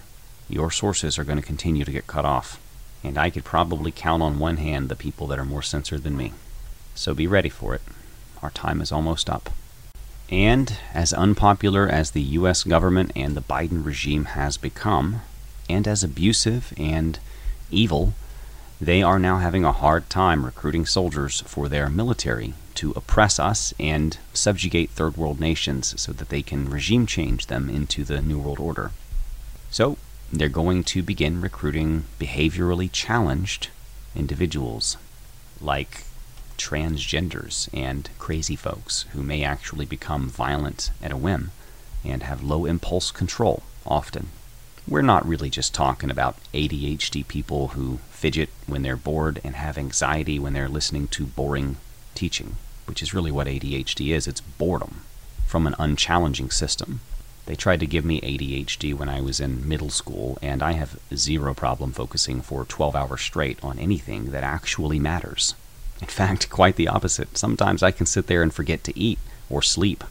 your 0.47 0.69
sources 0.69 1.17
are 1.17 1.23
going 1.23 1.39
to 1.39 1.45
continue 1.45 1.83
to 1.83 1.91
get 1.91 2.07
cut 2.07 2.23
off. 2.23 2.59
And 3.03 3.17
I 3.17 3.29
could 3.29 3.43
probably 3.43 3.91
count 3.91 4.21
on 4.21 4.39
one 4.39 4.57
hand 4.57 4.89
the 4.89 4.95
people 4.95 5.25
that 5.27 5.39
are 5.39 5.45
more 5.45 5.63
censored 5.63 6.03
than 6.03 6.17
me. 6.17 6.33
So 6.99 7.13
be 7.13 7.27
ready 7.27 7.47
for 7.47 7.73
it. 7.73 7.81
Our 8.43 8.49
time 8.49 8.81
is 8.81 8.91
almost 8.91 9.29
up. 9.29 9.51
And 10.29 10.77
as 10.93 11.13
unpopular 11.13 11.87
as 11.87 12.11
the 12.11 12.35
US 12.39 12.65
government 12.65 13.13
and 13.15 13.35
the 13.35 13.41
Biden 13.41 13.85
regime 13.85 14.25
has 14.25 14.57
become, 14.57 15.21
and 15.69 15.87
as 15.87 16.03
abusive 16.03 16.73
and 16.75 17.17
evil, 17.71 18.15
they 18.81 19.01
are 19.01 19.17
now 19.17 19.37
having 19.37 19.63
a 19.63 19.71
hard 19.71 20.09
time 20.09 20.43
recruiting 20.43 20.85
soldiers 20.85 21.39
for 21.47 21.69
their 21.69 21.89
military 21.89 22.53
to 22.75 22.91
oppress 22.97 23.39
us 23.39 23.73
and 23.79 24.17
subjugate 24.33 24.89
third 24.89 25.15
world 25.15 25.39
nations 25.39 25.93
so 26.01 26.11
that 26.11 26.27
they 26.27 26.41
can 26.41 26.69
regime 26.69 27.05
change 27.05 27.45
them 27.45 27.69
into 27.69 28.03
the 28.03 28.21
New 28.21 28.39
World 28.39 28.59
Order. 28.59 28.91
So, 29.71 29.97
they're 30.33 30.49
going 30.49 30.83
to 30.83 31.01
begin 31.01 31.39
recruiting 31.39 32.03
behaviorally 32.19 32.91
challenged 32.91 33.69
individuals 34.17 34.97
like 35.61 36.03
transgenders 36.59 37.69
and 37.73 38.09
crazy 38.19 38.55
folks 38.55 39.03
who 39.13 39.23
may 39.23 39.43
actually 39.43 39.85
become 39.85 40.29
violent 40.29 40.91
at 41.01 41.11
a 41.11 41.17
whim 41.17 41.51
and 42.03 42.21
have 42.23 42.43
low 42.43 42.65
impulse 42.65 43.09
control 43.09 43.63
often. 43.85 44.27
We're 44.87 45.01
not 45.01 45.27
really 45.27 45.49
just 45.49 45.73
talking 45.73 46.11
about 46.11 46.37
ADHD 46.53 47.27
people 47.27 47.69
who 47.69 47.99
fidget 48.11 48.49
when 48.67 48.81
they're 48.81 48.97
bored 48.97 49.39
and 49.43 49.55
have 49.55 49.77
anxiety 49.77 50.39
when 50.39 50.53
they're 50.53 50.69
listening 50.69 51.07
to 51.09 51.25
boring 51.25 51.77
teaching, 52.15 52.55
which 52.85 53.01
is 53.01 53.13
really 53.13 53.31
what 53.31 53.47
ADHD 53.47 54.13
is 54.13 54.27
it's 54.27 54.41
boredom 54.41 55.01
from 55.45 55.65
an 55.65 55.75
unchallenging 55.79 56.51
system. 56.51 56.99
They 57.45 57.55
tried 57.55 57.79
to 57.79 57.87
give 57.87 58.05
me 58.05 58.21
ADHD 58.21 58.93
when 58.93 59.09
I 59.09 59.21
was 59.21 59.39
in 59.39 59.67
middle 59.67 59.89
school, 59.89 60.37
and 60.41 60.61
I 60.61 60.73
have 60.73 60.99
zero 61.15 61.55
problem 61.55 61.93
focusing 61.93 62.41
for 62.41 62.63
12 62.65 62.95
hours 62.95 63.21
straight 63.21 63.57
on 63.63 63.79
anything 63.79 64.31
that 64.31 64.43
actually 64.43 64.99
matters. 64.99 65.55
In 66.01 66.07
fact, 66.07 66.49
quite 66.49 66.75
the 66.75 66.87
opposite. 66.87 67.37
Sometimes 67.37 67.83
I 67.83 67.91
can 67.91 68.05
sit 68.05 68.27
there 68.27 68.41
and 68.41 68.53
forget 68.53 68.83
to 68.85 68.97
eat 68.97 69.19
or 69.49 69.61
sleep 69.61 70.03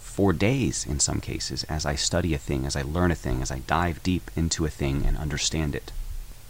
for 0.00 0.32
days 0.32 0.86
in 0.86 0.98
some 0.98 1.20
cases 1.20 1.62
as 1.64 1.84
I 1.86 1.94
study 1.94 2.34
a 2.34 2.38
thing, 2.38 2.66
as 2.66 2.74
I 2.74 2.82
learn 2.82 3.10
a 3.10 3.14
thing, 3.14 3.42
as 3.42 3.50
I 3.50 3.60
dive 3.60 4.02
deep 4.02 4.30
into 4.34 4.64
a 4.64 4.70
thing 4.70 5.04
and 5.06 5.16
understand 5.16 5.74
it. 5.74 5.92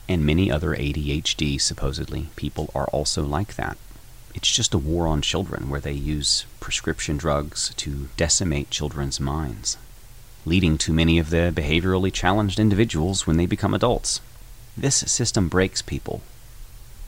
And 0.09 0.25
many 0.25 0.51
other 0.51 0.71
ADHD, 0.71 1.61
supposedly, 1.61 2.29
people 2.37 2.71
are 2.75 2.87
also 2.87 3.25
like 3.25 3.57
that. 3.57 3.77
It's 4.35 4.51
just 4.51 4.73
a 4.73 4.79
war 4.79 5.07
on 5.07 5.21
children 5.21 5.69
where 5.69 5.81
they 5.81 5.93
use 5.93 6.47
prescription 6.61 7.17
drugs 7.17 7.75
to 7.77 8.09
decimate 8.17 8.71
children's 8.71 9.19
minds, 9.19 9.77
leading 10.45 10.79
to 10.79 10.93
many 10.93 11.19
of 11.19 11.31
the 11.31 11.53
behaviorally 11.55 12.13
challenged 12.13 12.61
individuals 12.61 13.27
when 13.27 13.37
they 13.37 13.47
become 13.47 13.75
adults. 13.75 14.21
This 14.77 14.97
system 14.97 15.49
breaks 15.49 15.83
people 15.83 16.23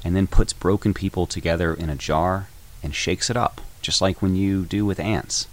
and 0.04 0.14
then 0.14 0.26
puts 0.26 0.52
broken 0.52 0.94
people 0.94 1.26
together 1.26 1.74
in 1.74 1.90
a 1.90 1.96
jar 1.96 2.48
and 2.82 2.94
shakes 2.94 3.30
it 3.30 3.36
up, 3.36 3.60
just 3.82 4.00
like 4.00 4.22
when 4.22 4.36
you 4.36 4.64
do 4.64 4.84
with 4.84 5.00
ants. 5.00 5.46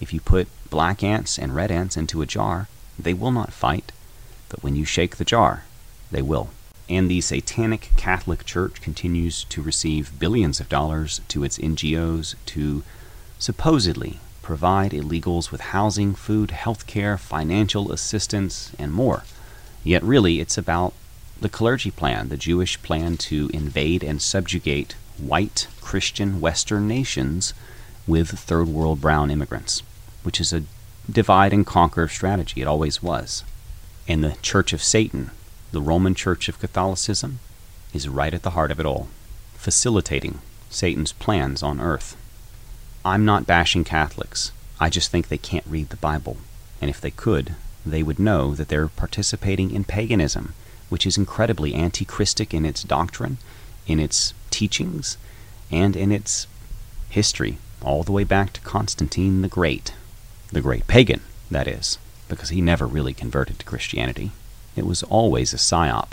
If 0.00 0.12
you 0.12 0.20
put 0.20 0.48
black 0.70 1.02
ants 1.02 1.38
and 1.38 1.54
red 1.54 1.70
ants 1.70 1.96
into 1.96 2.22
a 2.22 2.26
jar, 2.26 2.68
they 2.98 3.14
will 3.14 3.30
not 3.30 3.52
fight, 3.52 3.92
but 4.48 4.62
when 4.62 4.76
you 4.76 4.84
shake 4.84 5.16
the 5.16 5.24
jar, 5.24 5.64
they 6.10 6.22
will. 6.22 6.50
And 6.88 7.10
the 7.10 7.20
Satanic 7.20 7.90
Catholic 7.96 8.44
Church 8.44 8.82
continues 8.82 9.44
to 9.44 9.62
receive 9.62 10.18
billions 10.18 10.60
of 10.60 10.68
dollars 10.68 11.20
to 11.28 11.44
its 11.44 11.58
NGOs 11.58 12.34
to 12.46 12.82
supposedly 13.38 14.20
provide 14.42 14.90
illegals 14.90 15.50
with 15.50 15.60
housing, 15.60 16.14
food, 16.14 16.50
health 16.50 16.86
care, 16.86 17.16
financial 17.16 17.92
assistance, 17.92 18.72
and 18.78 18.92
more. 18.92 19.22
Yet, 19.84 20.02
really, 20.02 20.40
it's 20.40 20.58
about 20.58 20.92
the 21.42 21.48
clergy 21.48 21.90
plan, 21.90 22.28
the 22.28 22.36
Jewish 22.36 22.80
plan 22.82 23.16
to 23.16 23.50
invade 23.52 24.02
and 24.02 24.22
subjugate 24.22 24.94
white 25.18 25.66
Christian 25.80 26.40
Western 26.40 26.86
nations 26.88 27.52
with 28.06 28.30
third 28.30 28.68
world 28.68 29.00
brown 29.00 29.30
immigrants, 29.30 29.82
which 30.22 30.40
is 30.40 30.52
a 30.52 30.62
divide 31.10 31.52
and 31.52 31.66
conquer 31.66 32.06
strategy. 32.08 32.62
It 32.62 32.66
always 32.68 33.02
was. 33.02 33.44
And 34.06 34.22
the 34.22 34.36
Church 34.40 34.72
of 34.72 34.82
Satan, 34.82 35.30
the 35.72 35.80
Roman 35.80 36.14
Church 36.14 36.48
of 36.48 36.60
Catholicism, 36.60 37.40
is 37.92 38.08
right 38.08 38.34
at 38.34 38.42
the 38.42 38.50
heart 38.50 38.70
of 38.70 38.80
it 38.80 38.86
all, 38.86 39.08
facilitating 39.54 40.38
Satan's 40.70 41.12
plans 41.12 41.62
on 41.62 41.80
earth. 41.80 42.16
I'm 43.04 43.24
not 43.24 43.46
bashing 43.46 43.84
Catholics. 43.84 44.52
I 44.80 44.88
just 44.88 45.10
think 45.10 45.28
they 45.28 45.38
can't 45.38 45.66
read 45.66 45.90
the 45.90 45.96
Bible. 45.96 46.36
And 46.80 46.88
if 46.88 47.00
they 47.00 47.10
could, 47.10 47.56
they 47.84 48.02
would 48.02 48.18
know 48.18 48.54
that 48.54 48.68
they're 48.68 48.88
participating 48.88 49.72
in 49.72 49.84
paganism, 49.84 50.54
which 50.92 51.06
is 51.06 51.16
incredibly 51.16 51.72
anti 51.72 52.04
Christic 52.04 52.52
in 52.52 52.66
its 52.66 52.82
doctrine, 52.82 53.38
in 53.86 53.98
its 53.98 54.34
teachings, 54.50 55.16
and 55.70 55.96
in 55.96 56.12
its 56.12 56.46
history, 57.08 57.56
all 57.80 58.02
the 58.02 58.12
way 58.12 58.24
back 58.24 58.52
to 58.52 58.60
Constantine 58.60 59.40
the 59.40 59.48
Great. 59.48 59.94
The 60.52 60.60
great 60.60 60.86
pagan, 60.86 61.22
that 61.50 61.66
is, 61.66 61.96
because 62.28 62.50
he 62.50 62.60
never 62.60 62.86
really 62.86 63.14
converted 63.14 63.58
to 63.58 63.64
Christianity. 63.64 64.32
It 64.76 64.84
was 64.84 65.02
always 65.04 65.54
a 65.54 65.56
psyop. 65.56 66.10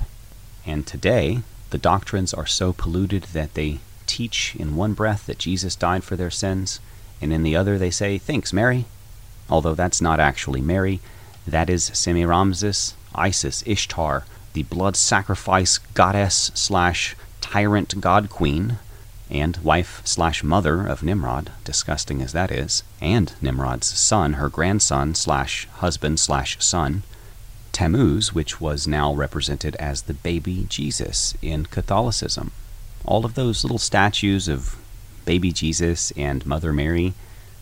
And 0.65 0.87
today, 0.87 1.41
the 1.71 1.77
doctrines 1.77 2.33
are 2.33 2.45
so 2.45 2.71
polluted 2.71 3.23
that 3.33 3.55
they 3.55 3.79
teach 4.05 4.55
in 4.55 4.77
one 4.77 4.93
breath 4.93 5.25
that 5.25 5.39
Jesus 5.39 5.75
died 5.75 6.05
for 6.05 6.15
their 6.15 6.31
sins, 6.31 6.79
and 7.21 7.33
in 7.33 7.43
the 7.43 7.53
other 7.57 7.77
they 7.77 7.91
say, 7.91 8.17
Thanks, 8.17 8.53
Mary. 8.53 8.85
Although 9.49 9.75
that's 9.75 9.99
not 9.99 10.21
actually 10.21 10.61
Mary, 10.61 11.01
that 11.45 11.69
is 11.69 11.91
Semiramis, 11.93 12.93
Isis, 13.13 13.61
Ishtar, 13.65 14.23
the 14.53 14.63
blood 14.63 14.95
sacrifice 14.95 15.77
goddess 15.77 16.51
slash 16.53 17.15
tyrant 17.41 17.99
god 18.01 18.29
queen, 18.29 18.77
and 19.29 19.57
wife 19.57 20.01
slash 20.03 20.43
mother 20.43 20.87
of 20.87 21.03
Nimrod, 21.03 21.51
disgusting 21.63 22.21
as 22.21 22.33
that 22.33 22.51
is, 22.51 22.83
and 22.99 23.33
Nimrod's 23.41 23.87
son, 23.87 24.33
her 24.33 24.49
grandson 24.49 25.13
slash 25.13 25.67
husband 25.75 26.19
slash 26.19 26.57
son, 26.63 27.03
Tammuz, 27.71 28.33
which 28.33 28.59
was 28.59 28.87
now 28.87 29.13
represented 29.13 29.75
as 29.75 30.03
the 30.03 30.13
baby 30.13 30.65
Jesus 30.67 31.35
in 31.41 31.65
Catholicism. 31.65 32.51
All 33.05 33.25
of 33.25 33.35
those 33.35 33.63
little 33.63 33.77
statues 33.77 34.47
of 34.47 34.75
baby 35.25 35.51
Jesus 35.51 36.11
and 36.17 36.45
Mother 36.45 36.73
Mary, 36.73 37.13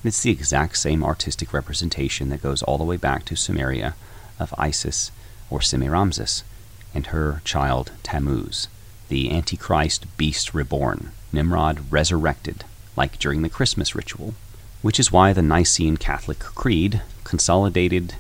it's 0.04 0.22
the 0.22 0.32
exact 0.32 0.78
same 0.78 1.04
artistic 1.04 1.54
representation 1.54 2.30
that 2.30 2.42
goes 2.42 2.64
all 2.64 2.78
the 2.78 2.86
way 2.86 2.98
back 2.98 3.26
to 3.26 3.36
Sumeria 3.36 3.94
of 4.40 4.54
Isis 4.58 5.12
or 5.50 5.62
Semiramis 5.62 6.44
and 6.98 7.06
her 7.08 7.44
child 7.46 7.92
Tammuz, 8.02 8.68
the 9.08 9.32
Antichrist 9.32 10.08
beast 10.18 10.56
reborn, 10.56 11.12
Nimrod 11.32 11.92
resurrected, 11.92 12.64
like 12.96 13.20
during 13.20 13.44
the 13.44 13.50
Christmas 13.50 13.94
ritual, 13.94 14.34
which 14.82 15.00
is 15.00 15.12
why 15.12 15.32
the 15.32 15.44
Nicene 15.44 15.98
Catholic 15.98 16.40
Creed 16.40 17.04
consolidated 17.24 18.16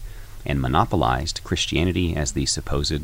and 0.45 0.61
monopolized 0.61 1.43
Christianity 1.43 2.15
as 2.15 2.33
the 2.33 2.45
supposed 2.45 3.01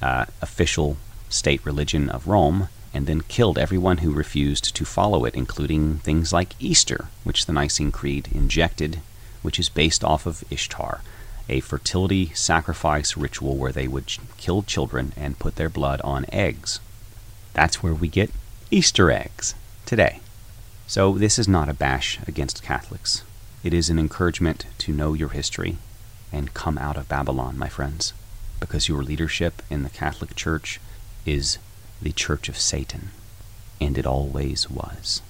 uh, 0.00 0.26
official 0.40 0.96
state 1.28 1.66
religion 1.66 2.08
of 2.08 2.28
Rome, 2.28 2.68
and 2.94 3.08
then 3.08 3.22
killed 3.22 3.58
everyone 3.58 3.98
who 3.98 4.12
refused 4.12 4.76
to 4.76 4.84
follow 4.84 5.24
it, 5.24 5.34
including 5.34 5.98
things 5.98 6.32
like 6.32 6.54
Easter, 6.60 7.08
which 7.24 7.46
the 7.46 7.52
Nicene 7.52 7.90
Creed 7.90 8.28
injected, 8.32 9.00
which 9.42 9.58
is 9.58 9.68
based 9.68 10.04
off 10.04 10.24
of 10.24 10.44
Ishtar, 10.52 11.00
a 11.48 11.60
fertility 11.60 12.32
sacrifice 12.34 13.16
ritual 13.16 13.56
where 13.56 13.72
they 13.72 13.88
would 13.88 14.12
kill 14.36 14.62
children 14.62 15.12
and 15.16 15.38
put 15.38 15.56
their 15.56 15.68
blood 15.68 16.00
on 16.02 16.26
eggs. 16.32 16.80
That's 17.52 17.82
where 17.82 17.94
we 17.94 18.08
get 18.08 18.30
Easter 18.70 19.10
eggs 19.10 19.54
today. 19.84 20.20
So, 20.86 21.18
this 21.18 21.38
is 21.38 21.48
not 21.48 21.68
a 21.68 21.74
bash 21.74 22.18
against 22.26 22.62
Catholics. 22.62 23.22
It 23.64 23.74
is 23.74 23.90
an 23.90 23.98
encouragement 23.98 24.66
to 24.78 24.92
know 24.92 25.14
your 25.14 25.30
history 25.30 25.78
and 26.32 26.54
come 26.54 26.78
out 26.78 26.96
of 26.96 27.08
Babylon, 27.08 27.58
my 27.58 27.68
friends, 27.68 28.12
because 28.60 28.88
your 28.88 29.02
leadership 29.02 29.62
in 29.70 29.82
the 29.82 29.90
Catholic 29.90 30.36
Church 30.36 30.80
is 31.24 31.58
the 32.00 32.12
Church 32.12 32.48
of 32.48 32.58
Satan, 32.58 33.10
and 33.80 33.98
it 33.98 34.06
always 34.06 34.70
was. 34.70 35.22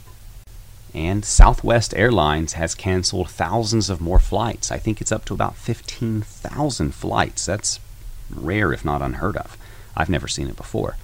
And 0.96 1.26
Southwest 1.26 1.92
Airlines 1.94 2.54
has 2.54 2.74
canceled 2.74 3.28
thousands 3.28 3.90
of 3.90 4.00
more 4.00 4.18
flights. 4.18 4.72
I 4.72 4.78
think 4.78 5.02
it's 5.02 5.12
up 5.12 5.26
to 5.26 5.34
about 5.34 5.54
15,000 5.56 6.94
flights. 6.94 7.44
That's 7.44 7.80
rare, 8.30 8.72
if 8.72 8.82
not 8.82 9.02
unheard 9.02 9.36
of. 9.36 9.58
I've 9.94 10.08
never 10.08 10.26
seen 10.26 10.48
it 10.48 10.56
before. 10.56 10.96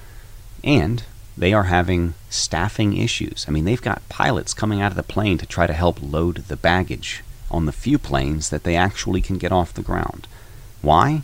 And 0.64 1.02
they 1.36 1.52
are 1.52 1.64
having 1.64 2.14
staffing 2.30 2.96
issues. 2.96 3.44
I 3.46 3.50
mean, 3.50 3.66
they've 3.66 3.82
got 3.82 4.08
pilots 4.08 4.54
coming 4.54 4.80
out 4.80 4.92
of 4.92 4.96
the 4.96 5.02
plane 5.02 5.36
to 5.36 5.46
try 5.46 5.66
to 5.66 5.74
help 5.74 5.98
load 6.02 6.36
the 6.48 6.56
baggage 6.56 7.22
on 7.50 7.66
the 7.66 7.70
few 7.70 7.98
planes 7.98 8.48
that 8.48 8.64
they 8.64 8.76
actually 8.76 9.20
can 9.20 9.36
get 9.36 9.52
off 9.52 9.74
the 9.74 9.82
ground. 9.82 10.26
Why? 10.80 11.20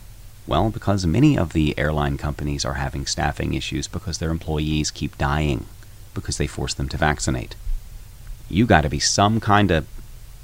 Well, 0.47 0.69
because 0.69 1.07
many 1.07 1.39
of 1.39 1.55
the 1.55 1.75
airline 1.79 2.19
companies 2.19 2.67
are 2.67 2.75
having 2.75 3.07
staffing 3.07 3.55
issues 3.55 3.89
because 3.89 4.19
their 4.19 4.31
employees 4.31 4.91
keep 4.91 5.17
dying 5.17 5.65
because 6.13 6.37
they 6.37 6.47
force 6.47 6.75
them 6.75 6.91
to 6.91 6.99
vaccinate. 6.99 7.57
You 8.49 8.67
got 8.67 8.83
to 8.83 8.89
be 8.89 8.99
some 8.99 9.41
kind 9.41 9.71
of 9.71 9.87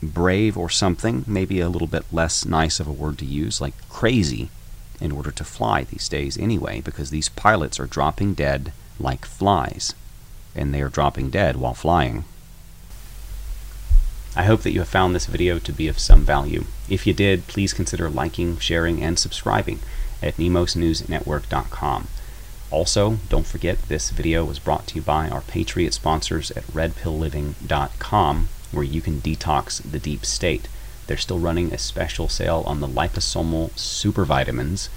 brave 0.03 0.57
or 0.59 0.69
something, 0.69 1.25
maybe 1.27 1.61
a 1.61 1.69
little 1.69 1.89
bit 1.89 2.05
less 2.13 2.45
nice 2.45 2.81
of 2.81 2.87
a 2.87 2.93
word 2.93 3.19
to 3.19 3.25
use, 3.25 3.61
like 3.61 3.75
crazy, 3.89 4.51
in 5.01 5.13
order 5.13 5.31
to 5.31 5.45
fly 5.45 5.85
these 5.85 6.09
days 6.09 6.37
anyway, 6.39 6.81
because 6.81 7.11
these 7.11 7.29
pilots 7.29 7.81
are 7.81 7.87
dropping 7.87 8.35
dead 8.35 8.73
like 9.01 9.25
flies, 9.25 9.95
and 10.55 10.73
they 10.73 10.83
are 10.83 10.89
dropping 10.89 11.31
dead 11.31 11.57
while 11.57 11.75
flying. 11.75 12.25
I 14.37 14.45
hope 14.45 14.63
that 14.63 14.73
you 14.73 14.81
have 14.81 14.89
found 14.89 15.15
this 15.15 15.27
video 15.27 15.59
to 15.61 15.73
be 15.73 15.87
of 15.89 15.99
some 15.99 16.25
value. 16.25 16.65
If 16.89 17.07
you 17.07 17.13
did, 17.13 17.47
please 17.47 17.73
consider 17.73 18.11
liking, 18.11 18.59
sharing, 18.59 19.03
and 19.03 19.19
subscribing 19.19 19.79
at 20.23 20.37
nemosnewsnetwork.com. 20.37 22.09
Also, 22.75 23.19
don't 23.29 23.47
forget 23.47 23.81
this 23.83 24.11
video 24.11 24.45
was 24.45 24.59
brought 24.59 24.89
to 24.89 24.97
you 24.97 25.01
by 25.01 25.29
our 25.29 25.43
Patriot 25.43 25.95
sponsors 25.95 26.51
at 26.51 26.65
redpillliving.com, 26.65 28.49
where 28.73 28.83
you 28.83 29.01
can 29.01 29.21
detox 29.21 29.81
the 29.81 30.01
deep 30.01 30.27
state. 30.27 30.67
They're 31.07 31.17
still 31.17 31.39
running 31.39 31.73
a 31.73 31.79
special 31.79 32.29
sale 32.29 32.65
on 32.67 32.81
the 32.81 32.89
liposomal 32.89 33.79
super 33.79 34.25
vitamins, 34.25 34.91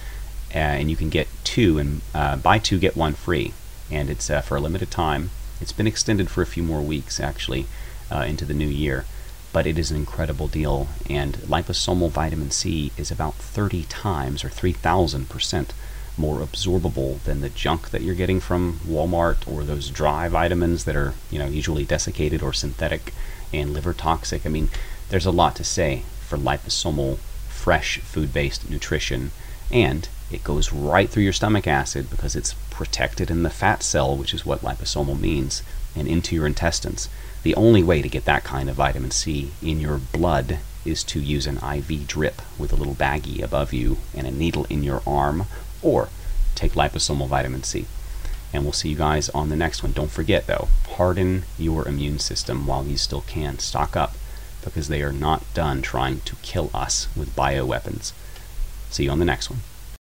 uh, 0.56 0.58
and 0.58 0.90
you 0.90 0.96
can 0.96 1.10
get 1.10 1.28
two 1.44 1.78
and 1.78 2.02
uh, 2.16 2.38
buy 2.38 2.58
two 2.58 2.80
get 2.80 2.98
one 2.98 3.14
free 3.14 3.54
and 3.92 4.10
it's 4.10 4.32
uh, 4.32 4.42
for 4.42 4.58
a 4.58 4.60
limited 4.60 4.90
time. 4.90 5.30
It's 5.62 5.72
been 5.72 5.86
extended 5.86 6.32
for 6.32 6.42
a 6.42 6.48
few 6.48 6.64
more 6.64 6.82
weeks, 6.82 7.20
actually, 7.20 7.68
uh, 8.10 8.26
into 8.28 8.44
the 8.44 8.56
new 8.56 8.66
year. 8.66 9.06
But 9.54 9.68
it 9.68 9.78
is 9.78 9.92
an 9.92 9.98
incredible 9.98 10.48
deal, 10.48 10.88
and 11.08 11.36
liposomal 11.46 12.10
vitamin 12.10 12.50
C 12.50 12.92
is 12.98 13.12
about 13.12 13.36
30 13.36 13.84
times 13.84 14.44
or 14.44 14.50
3,000% 14.50 15.70
more 16.18 16.40
absorbable 16.40 17.22
than 17.24 17.42
the 17.42 17.50
junk 17.50 17.92
that 17.92 18.02
you're 18.02 18.16
getting 18.16 18.40
from 18.40 18.80
Walmart 18.86 19.48
or 19.48 19.64
those 19.64 19.90
dry 19.90 20.28
vitamins 20.28 20.86
that 20.86 20.96
are, 20.96 21.14
you 21.30 21.40
know, 21.40 21.48
usually 21.48 21.86
desiccated 21.86 22.42
or 22.42 22.54
synthetic 22.54 23.14
and 23.54 23.74
liver 23.74 23.94
toxic. 23.94 24.46
I 24.46 24.50
mean, 24.50 24.70
there's 25.10 25.26
a 25.26 25.32
lot 25.32 25.56
to 25.58 25.64
say 25.64 26.04
for 26.22 26.38
liposomal, 26.38 27.18
fresh 27.48 28.00
food-based 28.00 28.70
nutrition, 28.70 29.32
and 29.72 30.10
it 30.32 30.44
goes 30.44 30.74
right 30.74 31.10
through 31.10 31.24
your 31.24 31.34
stomach 31.34 31.68
acid 31.68 32.10
because 32.10 32.36
it's 32.36 32.56
protected 32.70 33.32
in 33.32 33.44
the 33.44 33.50
fat 33.50 33.84
cell, 33.84 34.16
which 34.16 34.34
is 34.34 34.46
what 34.46 34.62
liposomal 34.62 35.20
means, 35.20 35.64
and 35.96 36.08
into 36.08 36.36
your 36.36 36.46
intestines. 36.46 37.10
The 37.44 37.56
only 37.56 37.84
way 37.84 38.02
to 38.02 38.10
get 38.10 38.26
that 38.26 38.44
kind 38.44 38.70
of 38.70 38.76
vitamin 38.76 39.12
C 39.12 39.52
in 39.62 39.80
your 39.80 39.98
blood 39.98 40.60
is 40.84 41.04
to 41.06 41.20
use 41.20 41.48
an 41.48 41.58
IV 41.58 42.08
drip 42.08 42.42
with 42.58 42.72
a 42.72 42.76
little 42.76 42.96
baggie 42.96 43.42
above 43.42 43.74
you 43.74 43.98
and 44.14 44.28
a 44.28 44.32
needle 44.32 44.66
in 44.70 44.84
your 44.84 45.02
arm, 45.06 45.46
or 45.82 46.10
take 46.56 46.74
liposomal 46.74 47.28
vitamin 47.28 47.64
C. 47.64 47.86
And 48.54 48.64
we'll 48.64 48.74
see 48.74 48.90
you 48.90 48.96
guys 48.96 49.30
on 49.30 49.50
the 49.50 49.56
next 49.56 49.84
one. 49.84 49.92
Don't 49.92 50.12
forget, 50.12 50.48
though, 50.48 50.70
harden 50.92 51.44
your 51.58 51.88
immune 51.88 52.20
system 52.20 52.66
while 52.66 52.86
you 52.86 52.98
still 52.98 53.22
can. 53.22 53.60
Stock 53.60 53.96
up 53.96 54.16
because 54.64 54.88
they 54.88 55.02
are 55.02 55.14
not 55.14 55.44
done 55.54 55.82
trying 55.82 56.22
to 56.22 56.36
kill 56.38 56.72
us 56.74 57.08
with 57.16 57.36
bioweapons. 57.36 58.14
See 58.90 59.04
you 59.06 59.12
on 59.12 59.20
the 59.20 59.26
next 59.26 59.50
one. 59.50 59.60